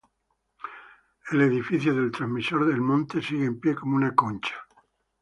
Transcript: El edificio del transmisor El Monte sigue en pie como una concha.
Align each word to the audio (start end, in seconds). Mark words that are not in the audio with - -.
El 1.31 1.41
edificio 1.41 1.93
del 1.93 2.09
transmisor 2.09 2.63
El 2.71 2.81
Monte 2.81 3.21
sigue 3.21 3.45
en 3.45 3.59
pie 3.59 3.75
como 3.75 3.97
una 3.97 4.15
concha. 4.15 4.55